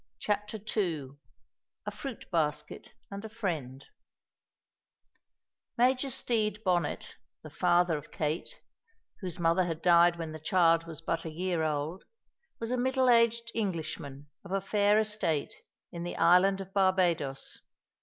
[0.17, 1.11] CHAPTER II
[1.85, 3.85] A FRUIT BASKET AND A FRIEND
[5.77, 8.61] Major Stede Bonnet, the father of Kate,
[9.19, 12.03] whose mother had died when the child was but a year old,
[12.59, 15.53] was a middle aged Englishman of a fair estate,
[15.91, 17.59] in the island of Barbadoes.